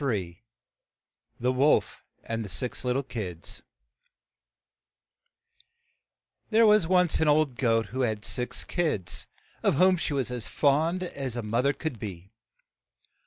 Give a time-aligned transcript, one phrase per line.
[0.01, 0.37] *\ 15
[1.39, 3.61] THE WOLF AND THE SIX LITTLE KIDS
[6.49, 9.27] THERE was once an old goat who had six kids,
[9.61, 12.31] of whom she was as fond as a moth er could be.